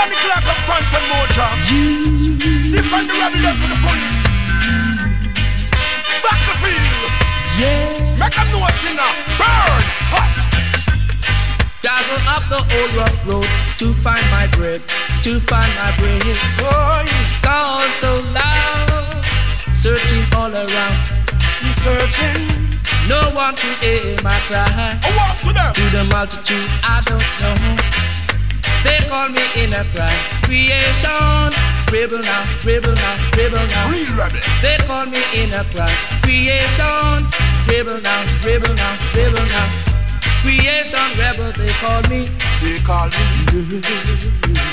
[0.00, 1.46] Johnny Clark of Quantum Moja.
[2.72, 4.24] Defend the rebellion to the police.
[6.24, 7.12] Battlefield.
[7.60, 8.16] Yeah.
[8.16, 9.12] Make them know a singer.
[9.36, 9.82] Burn.
[10.08, 10.32] Hot.
[11.84, 14.80] Travel up the old rough road to find my bread,
[15.20, 16.24] to find my bread.
[16.56, 17.04] Boy.
[17.44, 19.22] Call so loud,
[19.76, 20.96] searching all around,
[21.84, 22.40] searching.
[23.06, 24.96] No one to hear my cry.
[24.96, 25.74] I walk to them.
[25.74, 28.09] To the multitude, I don't know.
[28.82, 30.08] They call me in a cry.
[30.44, 31.52] Creation,
[31.92, 33.90] rebel now, rebel now, rebel now.
[33.90, 34.40] Real rebel.
[34.62, 35.90] They call me in a cry.
[36.22, 37.28] Creation,
[37.68, 39.68] rebel now, rebel now, rebel now.
[40.42, 42.49] Creation rebel, they call me.
[42.60, 43.80] They call me.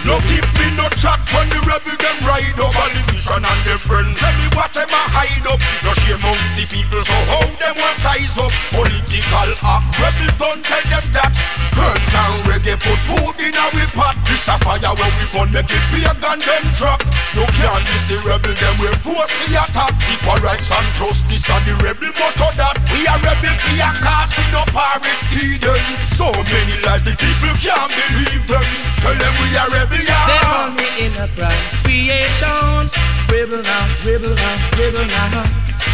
[0.03, 3.79] No keep me no chat when the rebel them ride over the vision and their
[3.79, 4.19] friends.
[4.55, 5.59] What them a hide up.
[5.87, 8.51] No shame amongst the people, so how them want size up.
[8.75, 11.31] Political act, rebel don't tell them that.
[11.77, 14.19] Herbs and reggae put food in our pot.
[14.27, 16.99] This a fire where we burn make it pagan them drop.
[17.35, 19.95] You can't miss the rebel them we force the attack.
[20.11, 22.75] Equal rights and justice and the rebel motto that.
[22.91, 25.61] We are rebel for your cause, we no parity.
[25.61, 25.83] There's
[26.17, 28.65] so many lies, the people can't believe them.
[29.05, 30.17] Tell them we are rebellion.
[30.25, 32.89] They call me in a pride creation.
[33.29, 35.45] Rebel now, rebel now, rebel now.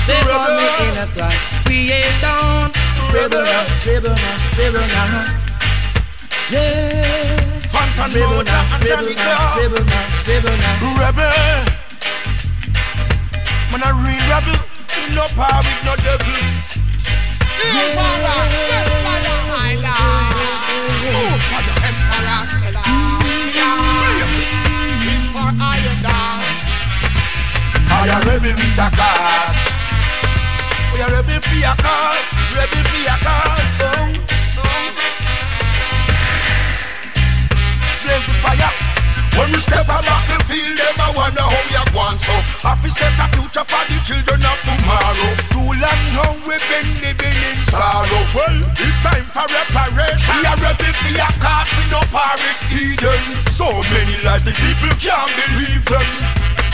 [0.08, 2.72] They call me in a pride creation.
[3.12, 5.28] Rebel now, rebel now, rebel now.
[6.52, 7.04] Yeah.
[7.74, 10.76] Phantom Rebel now, and rebel now, rebel now, rebel now.
[11.04, 11.36] Rebel.
[13.72, 14.58] Man, a real rebel.
[15.16, 16.34] No power with no devil.
[21.14, 23.44] Move for the Emperor Selassie.
[25.34, 25.52] For
[28.56, 29.58] with a cause.
[30.94, 32.24] We are rebel for your cause.
[33.24, 33.68] Cause.
[33.82, 34.92] Oh, oh.
[38.04, 38.93] The fire.
[39.34, 42.36] When we step on battlefield, them I wonder how you want so.
[42.70, 45.30] I feel set a future for the children of tomorrow.
[45.50, 48.22] Too long now we've been living in sorrow.
[48.38, 50.38] Well, it's time for reparation.
[50.38, 53.22] We are rebel for your cause, we no pirate Eden.
[53.50, 56.08] So many lies, the people can't believe them.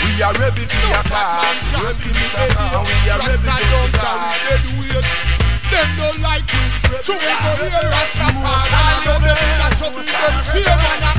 [0.03, 1.63] We are rebel for your cause.
[1.79, 2.91] Rebel for your cause.
[2.91, 5.39] We are rebel for your cause.
[5.69, 6.65] Them don't like you.
[7.05, 8.67] So we go real Rastafari.
[9.05, 11.18] You them in a trouble, them save on a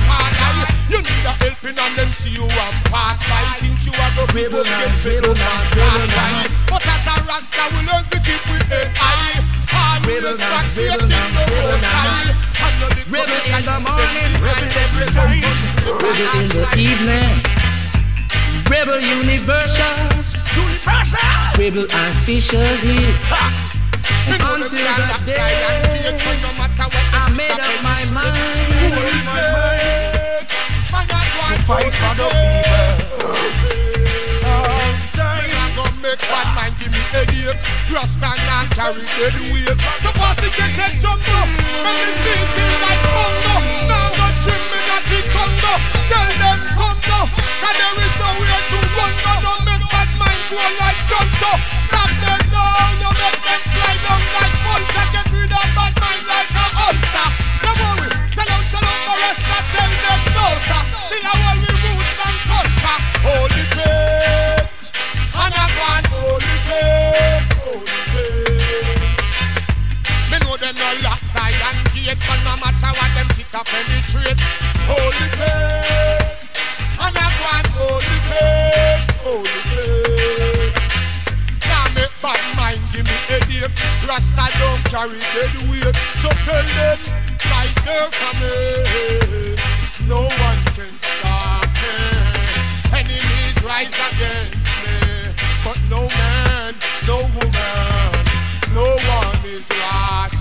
[1.91, 3.43] and them see you and pass by.
[3.59, 6.47] Think you are the people get fed up and start by.
[6.71, 9.43] But as a Rasta, we learn to keep we head high.
[9.75, 12.31] Always back here till the most high.
[12.63, 15.43] And you live Rebel in the morning, rebel rebel every time.
[15.99, 17.43] Rebel in the evening.
[18.71, 19.91] Rebel universal.
[21.59, 23.19] Rebel officially.
[24.31, 24.79] And until the
[25.27, 25.43] day
[27.13, 30.10] I made up my mind.
[30.91, 32.81] Fight for the people.
[36.03, 37.61] Make bad man give me headache
[37.93, 39.79] Rasta and carry dead weight.
[40.01, 41.47] Supposed to get that jump up
[41.85, 45.73] When me beat like bongo Now go trim me not the Congo.
[46.09, 47.29] Tell them now
[47.61, 49.85] Cause there is nowhere to run now Don't make
[50.51, 51.53] bad like Juncho
[51.87, 56.25] Stop them now You make them fly down like vulture Get rid of bad mind
[56.27, 57.29] like a ulcer.
[57.65, 60.83] No worry Sell out, sell out the rest I tell them no sir.
[61.07, 62.99] Still I hold me roots and culture.
[63.27, 64.85] Holy faith.
[65.35, 69.67] And I want holy faith, holy faith.
[70.31, 74.41] Me know them no lock Zion gate, so no matter what them sit up penetrate.
[74.87, 76.39] Holy faith,
[76.99, 80.20] and I want holy faith, holy faith.
[82.23, 83.73] Bad mind give me headache.
[84.07, 86.99] Rasta don't carry dead weight, so tell them
[87.39, 89.57] Christ there for me.
[90.07, 91.97] No one can stop me.
[92.93, 95.33] Enemies rise against me,
[95.65, 96.75] but no man,
[97.07, 98.25] no woman,
[98.75, 100.40] no one is lost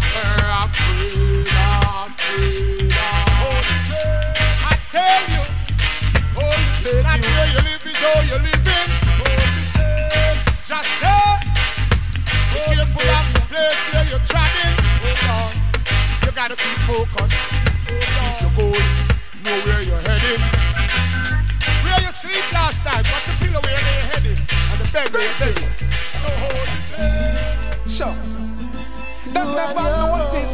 [14.30, 14.76] treading.
[15.04, 15.52] Hold on,
[16.26, 17.40] you gotta keep focused.
[17.88, 18.98] Keep your goals,
[19.46, 20.42] know where you're heading.
[21.84, 23.06] Where you sleep last night?
[23.12, 24.38] What's the pillow where you're heading?
[24.72, 25.72] And the bed where you're heading.
[26.22, 27.90] So hold it.
[27.90, 28.16] Sure.
[29.34, 30.54] Them never notice.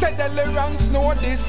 [0.00, 1.42] Say the lyrics know this.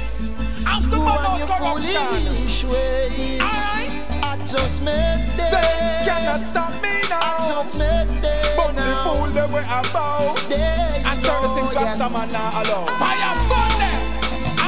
[0.66, 2.06] After You and your no corruption.
[2.24, 3.40] foolish ways.
[3.42, 5.52] I just made them.
[5.52, 7.64] They cannot stop me I now.
[7.64, 8.56] just made them.
[8.58, 9.04] But the now.
[9.04, 10.36] fool they were about.
[10.50, 10.91] They And
[11.22, 12.14] certain things oh, Rasta yes.
[12.14, 12.86] man now allow.
[13.02, 14.00] Fire burn them.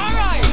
[0.00, 0.44] Alright.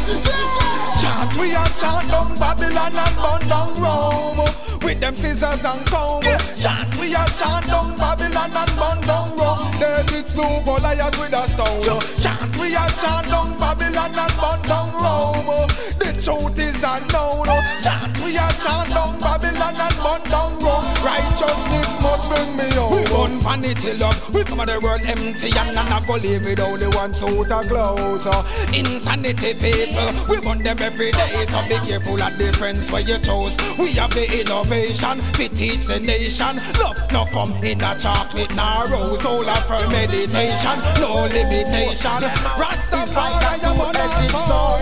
[0.99, 4.41] Chant we a chant down Babylon and burn down Rome.
[4.83, 6.23] With them scissors and comb.
[6.57, 9.71] Chant we a chant down Babylon and burn down Rome.
[9.79, 12.00] David slew Goliath with a stone.
[12.71, 15.67] We a chant down Babylon and burn down Rome.
[15.99, 17.43] The truth is unknown.
[17.83, 20.87] Chant we a chant down Babylon and burn down Rome.
[21.03, 22.95] Righteousness must bring me home.
[22.95, 24.33] We burn vanity love.
[24.33, 27.67] We come of the world empty and not go live with only one suit of
[27.67, 28.25] clothes.
[28.25, 28.41] Uh,
[28.73, 31.45] Insanity people, we burn them every day.
[31.47, 33.57] So be careful of the friends where you chose.
[33.77, 36.61] We have the innovation to teach the nation.
[36.79, 39.25] Love no come in a chocolate nor rose.
[39.25, 42.23] All of meditation, no limitation.
[42.61, 44.81] Rastafari, I'm on Edged sword.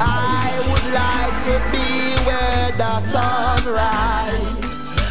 [0.00, 1.86] I would like to be
[2.24, 4.64] where the sun rise.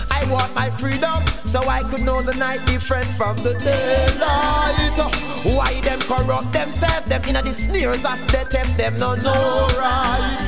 [0.09, 4.97] I want my freedom so I could know the night different from the daylight.
[5.45, 10.45] Why them corrupt themselves, them in the sneers as they tempt them no no right.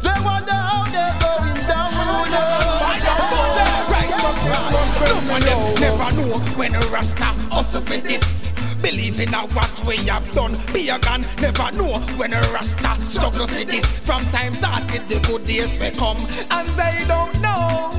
[0.00, 1.90] They wonder how they're going down.
[5.00, 8.49] No one them never know when a Rasta hustle with this.
[8.82, 10.54] Believe in what we have done.
[10.72, 13.84] Pagan never know when a Rasta struggle for this.
[13.84, 17.90] From time started, the good days will come, and they don't know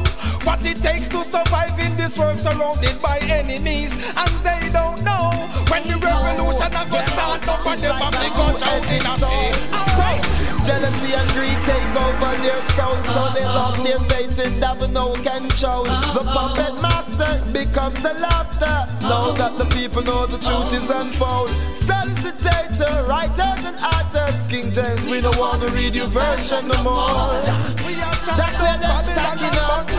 [0.44, 5.30] what it takes to survive in this world surrounded by enemies, and they don't know
[5.70, 10.41] when the revolution a go start up and them a big out in a sea.
[10.66, 15.14] Jealousy and greed take over their souls, so they lost their faith in devil no
[15.14, 15.84] control.
[15.84, 18.88] The puppet master becomes a laughter.
[19.02, 21.50] Now that the people know the truth is unfold.
[21.82, 27.42] Solicitator, writers and artists, King James, we don't want to read your version no more.
[27.42, 29.92] That's where they're stacking up.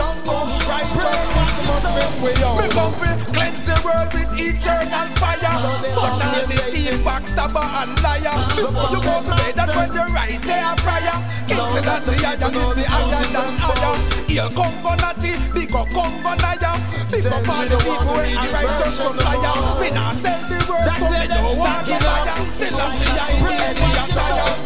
[2.23, 5.55] We come to cleanse the world with eternal fire.
[5.95, 8.37] But now the thief, backstabber and liar.
[8.55, 11.17] You go to bed, when you rise, say a prayer.
[11.47, 13.95] King Selassie, I am the higher than higher.
[14.27, 16.73] He'll come nothing, big up come for naya.
[17.11, 19.79] Big up all the people when the righteous fire.
[19.79, 22.37] We not tell the world, so we don't want to fire.
[22.57, 24.62] Selassie, I am the higher.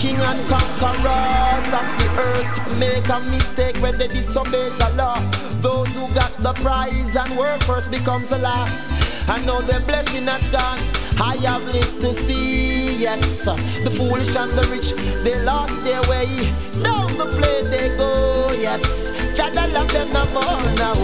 [0.00, 5.20] King and conquerors of the earth make a mistake when they disobey the law.
[5.60, 9.28] Those who got the prize and work first becomes the last.
[9.28, 10.78] I know the blessing has gone.
[11.20, 13.44] I have lived to see, yes.
[13.44, 14.92] The foolish and the rich,
[15.22, 16.48] they lost their way.
[16.82, 19.12] Down the plane they go, yes.
[19.36, 20.94] Chada love them no more now.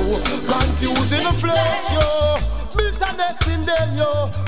[0.48, 2.38] Confusing the flesh, yo.
[2.74, 4.45] Bitterness in them, yo.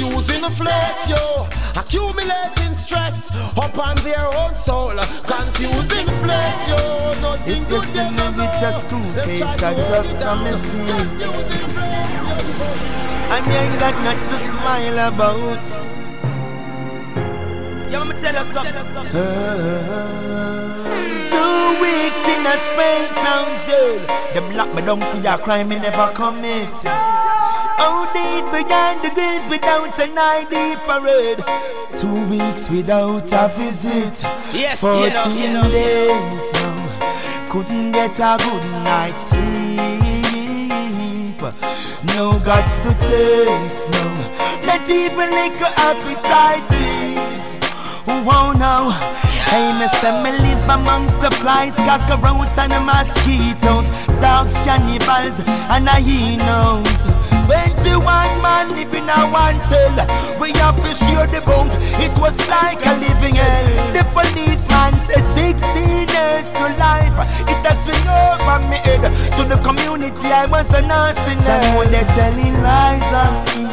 [0.00, 1.46] Confusing the flesh, yo.
[1.76, 4.96] Accumulating stress upon their own soul.
[5.28, 7.12] Confusing flesh, yo.
[7.20, 8.78] Nothing If you good see them me with a know.
[8.78, 11.04] screw Them face, try I just hold saw me feel.
[13.28, 15.64] And you ain't got nothing to smile about.
[17.90, 18.76] Yeah, let me tell you something.
[19.12, 19.20] Uh,
[21.28, 24.00] two weeks in a spell town jail.
[24.32, 26.72] Them lock me down for your crime me never commit.
[27.82, 31.42] Oh, deep behind the grills without an ID parade.
[31.96, 34.22] Two weeks without a visit.
[34.52, 35.62] Yes, you know, you know.
[35.62, 37.46] days now.
[37.48, 39.80] Couldn't get a good night's sleep.
[42.16, 44.04] No guts to taste, no.
[44.66, 45.50] Not even a
[45.80, 46.70] appetite.
[48.22, 48.90] Oh no,
[49.50, 53.88] hey, me say me live amongst the flies, cockroaches and the mosquitoes,
[54.20, 57.09] dogs, cannibals, and hyenas.
[57.50, 58.06] 21
[58.42, 59.96] man living in one cell.
[60.38, 61.74] We have to share the bunk.
[61.98, 63.66] It was like a living hell.
[63.90, 67.18] The policeman says 16 years to life.
[67.50, 70.30] It has swing over my head to the community.
[70.30, 71.40] I was a nursing.
[71.42, 73.66] Some they're telling lies on me.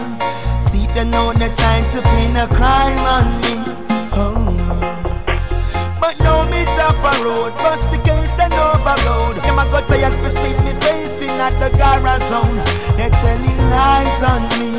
[0.57, 3.53] See, they know they're trying to pin a crime on me.
[4.17, 4.57] Oh.
[6.01, 9.35] But now me drop a road, bust the case and overload.
[9.43, 12.57] Them a got tired for see me facing at the Gara zone.
[12.97, 14.71] They're telling lies on me.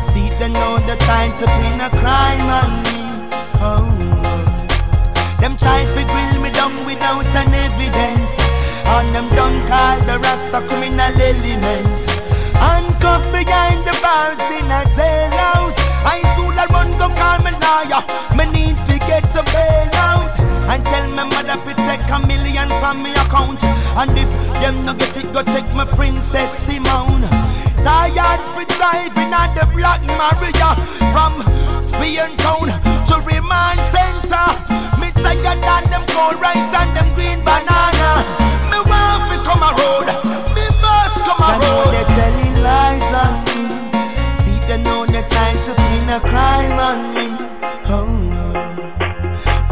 [0.00, 3.00] See, they know they're trying to pin a crime on me.
[3.60, 3.86] Oh,
[4.26, 4.42] oh.
[5.40, 8.38] Them try to grill me down without an evidence.
[8.86, 11.98] And them done call the Rasta criminal element.
[12.62, 15.78] Handcuffed behind the bars in a jailhouse.
[16.04, 18.02] I soon I run go call me lawyer.
[18.36, 20.30] Me need to get a bail out.
[20.70, 23.62] And tell my mother to take a million from me account.
[23.64, 24.30] And if
[24.60, 27.26] them no get it, go check my princess Simone.
[27.82, 30.70] Tired for driving at the Black Maria
[31.10, 31.34] from
[31.82, 32.70] Spain town
[33.10, 34.46] to Remand Center.
[35.00, 38.22] Me tired than them cold rice and them green banana.
[38.70, 40.06] Me want to come a road.
[40.54, 41.90] Me must come a road.
[41.90, 43.66] They're telling lies on me.
[44.30, 47.26] See they know they're trying to pin a crime on me.
[47.90, 48.32] Oh.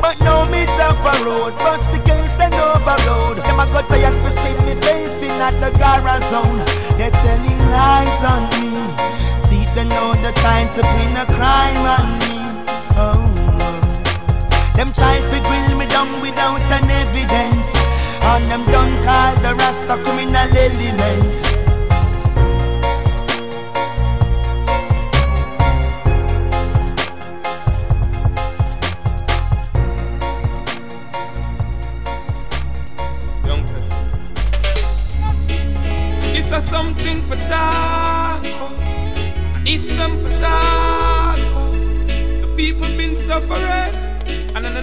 [0.03, 3.37] But now me drop a road, bust the case and overload.
[3.45, 6.61] Them a got tired for see me facing at the Gara zone.
[6.99, 8.77] They're telling lies on me.
[9.35, 12.37] See they know they're trying to pin a crime on me.
[12.97, 13.25] Oh,
[13.61, 13.81] oh.
[14.77, 17.73] Them try to grill me down without an evidence.
[18.23, 21.60] And them done call the Rasta criminal element.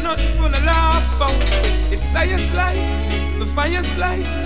[0.07, 1.35] Nothing for the laugh about.
[1.91, 2.95] It's fire slice,
[3.39, 4.37] the fire slice.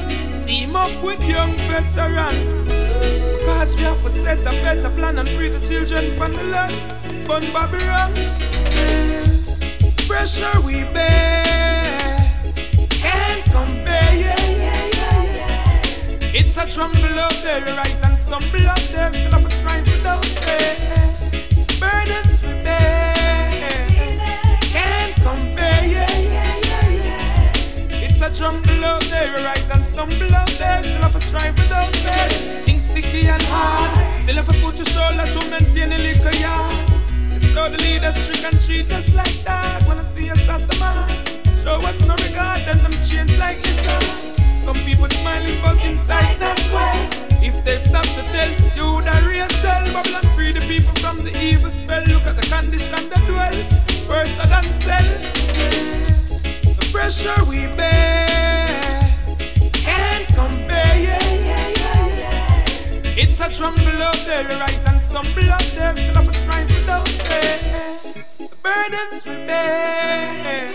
[0.45, 2.35] Team up with young veteran.
[2.65, 6.75] Because we have to set a better plan and free the children from the land.
[7.27, 8.11] Bun Babylon.
[10.07, 11.43] Pressure we bear
[13.03, 14.13] can't compare.
[14.25, 14.35] Yeah,
[14.65, 16.39] yeah, yeah, yeah.
[16.39, 21.00] It's a tremble up there, rise and stumble up there, have a strive without faith.
[28.43, 32.65] It's a there, rise and stumble up there, still have a strive without faith.
[32.65, 36.73] Things sticky and hard, still have a put your shoulder to maintain a liquor yard.
[37.37, 39.85] It's how the leaders trick and treat us like that.
[39.85, 41.05] I see us at the man,
[41.61, 43.85] show us no regard, and them change like this.
[44.65, 46.97] Some people smiling, but inside not well.
[47.45, 51.29] If they stop to tell you the real tell, Babylon free the people from the
[51.37, 52.01] evil spell.
[52.09, 53.53] Look at the condition they dwell,
[54.09, 55.09] worse than sell.
[56.73, 58.30] The pressure we bear.
[63.23, 67.05] It's a tremble up there, rise and stumble up there, still have a strive without.
[68.37, 70.71] The burdens we bear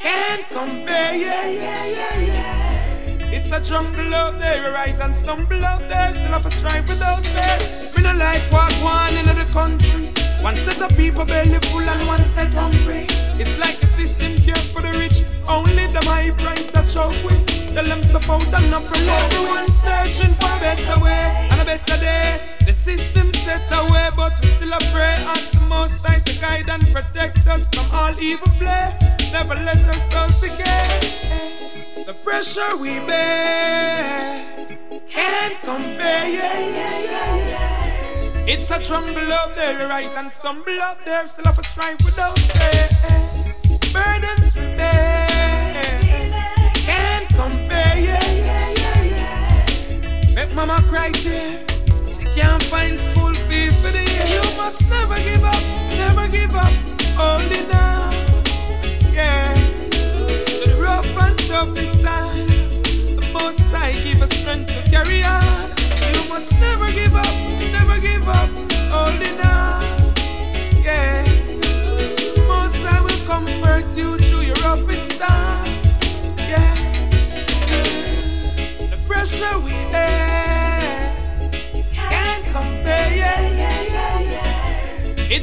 [0.00, 1.14] can't compare.
[1.14, 3.36] Yeah, yeah, yeah, yeah.
[3.36, 6.88] It's a jungle out there, we rise and stumble out there, still have a strive
[6.88, 7.92] without faith.
[7.96, 10.07] We no like walk one in the country.
[10.42, 13.06] One set of people belly full and one set hungry.
[13.40, 17.42] It's like the system care for the rich, only the high price a choke with.
[17.74, 19.18] Tell them support and not below.
[19.26, 22.40] Everyone searching for a better way and a better day.
[22.66, 25.14] The system set away, but we still a pray.
[25.34, 28.94] Ask the most high to guide and protect us from all evil play.
[29.32, 32.04] Never let ourselves decay.
[32.06, 34.44] The pressure we bear
[35.08, 36.28] can't compare.
[36.28, 37.47] Yeah, yeah, yeah.
[38.50, 42.38] It's a tremble up there, rise and stumble up there, still have a strife without
[42.38, 43.92] faith.
[43.92, 45.07] Burdens we bear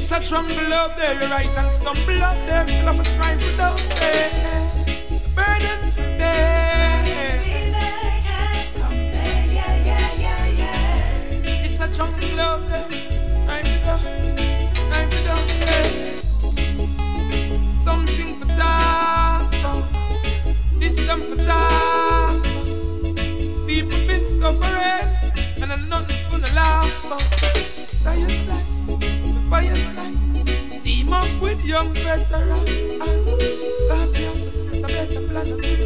[0.08, 3.80] It's a jungle up there, you rise and stumble up there, still have a without
[3.80, 4.65] faith.
[31.86, 32.98] Young veterans.
[33.00, 33.06] Ah,
[33.88, 35.85] Cause we have to set a better plan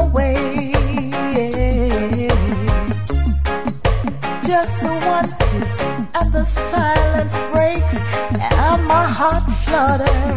[0.00, 0.72] away.
[4.46, 5.80] Just one kiss
[6.14, 8.02] and the silence breaks,
[8.40, 10.35] and my heart flutters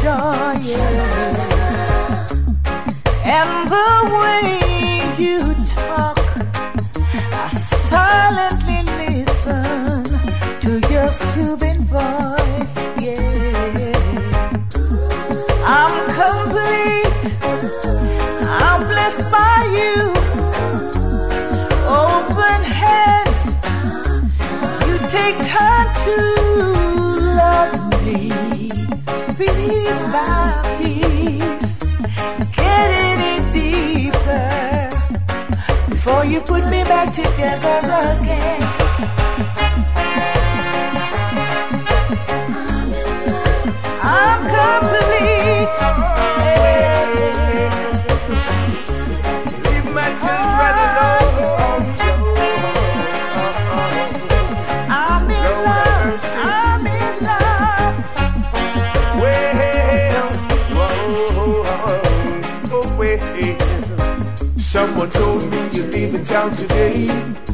[0.00, 1.31] dance
[36.32, 38.61] you put me back together again.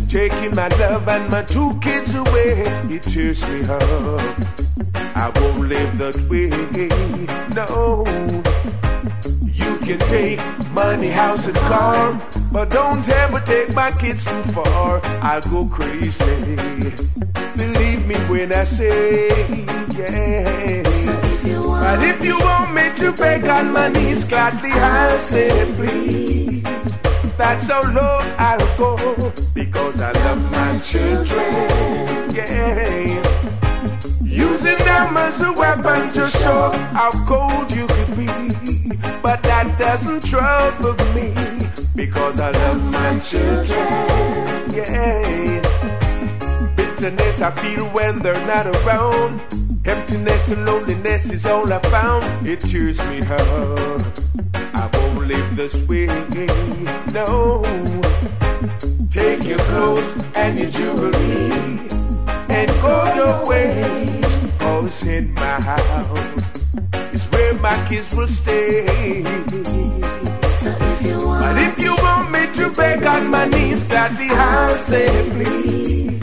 [0.09, 2.65] Taking my love and my two kids away.
[2.89, 4.21] It tears me up.
[5.15, 6.49] I won't live that way.
[7.55, 8.05] No,
[9.45, 10.41] you can take
[10.73, 12.19] money, house, and car,
[12.53, 15.01] but don't ever take my kids too far.
[15.21, 16.57] I'll go crazy.
[17.57, 19.29] Believe me when I say,
[19.95, 20.83] yeah.
[21.53, 26.63] But if you want me to beg on my knees, gladly I'll say please.
[27.37, 29.48] That's how low I'll go
[29.89, 32.35] because I love my children.
[32.35, 33.23] Yeah.
[34.23, 38.27] Using them as a weapon to show how cold you could be.
[39.23, 41.33] But that doesn't trouble me
[41.97, 43.89] because I love my children.
[44.75, 45.61] Yeah.
[46.77, 49.41] Bitterness I feel when they're not around.
[49.87, 52.47] Emptiness and loneliness is all I found.
[52.47, 54.03] It tears me up.
[54.75, 56.09] I won't live this way.
[57.15, 57.65] No.
[59.19, 61.51] Take your clothes and your jewelry
[62.49, 64.37] and go your ways.
[64.61, 66.75] Cause in my house
[67.13, 69.25] is where my kids will stay.
[70.63, 76.21] But if you want me to beg on my knees, gladly I'll say please.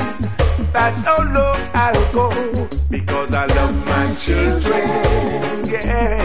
[0.72, 2.30] That's how low I'll go
[2.90, 4.88] because I love my children.
[5.70, 6.25] Yeah.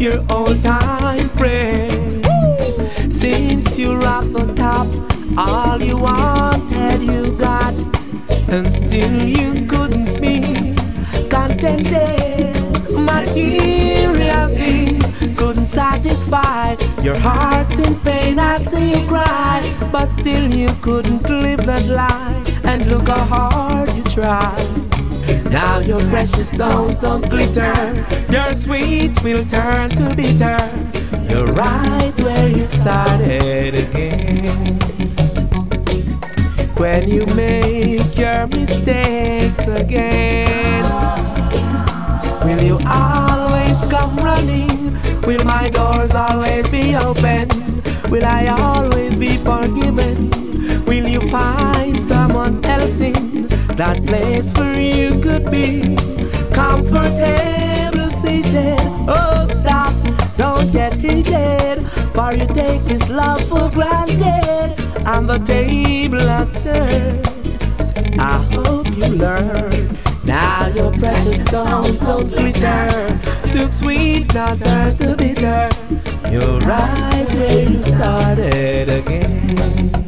[0.00, 2.24] Your old time friend.
[3.12, 4.86] Since you're at the top,
[5.36, 7.74] all you wanted you got,
[8.48, 10.40] and still you couldn't be
[11.28, 12.54] contented.
[12.94, 15.04] Material things
[15.36, 18.38] couldn't satisfy your heart's in pain.
[18.38, 22.64] I see you cry, but still you couldn't live that life.
[22.64, 24.87] And look how hard you tried.
[25.50, 28.04] Now your precious stones don't glitter.
[28.30, 30.58] Your sweet will turn to bitter.
[31.30, 34.78] You're right where you started again.
[36.76, 40.84] When you make your mistakes again,
[42.44, 45.00] will you always come running?
[45.22, 47.48] Will my doors always be open?
[48.10, 50.30] Will I always be forgiven?
[50.84, 53.27] Will you find someone else in
[53.78, 55.94] that place where you could be
[56.52, 58.76] comfortable seated?
[59.06, 59.94] Oh, stop,
[60.36, 64.74] don't get heated, for you take this love for granted,
[65.06, 67.24] and the table has turned.
[68.18, 69.96] I hope you learn.
[70.24, 72.90] Now your precious stones don't glitter.
[73.54, 75.70] The sweet not turn to bitter.
[76.28, 80.07] You're right where you started again.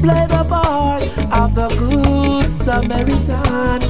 [0.00, 3.80] Play the part of the good Samaritan.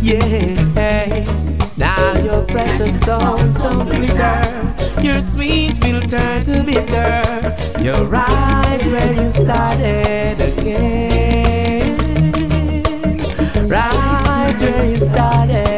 [0.00, 1.24] Yeah.
[1.76, 7.56] Now your precious songs don't glitter, your sweet will turn to bitter.
[7.82, 11.98] You're right where you started again,
[13.68, 15.73] right where you started.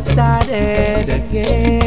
[0.00, 1.77] started again.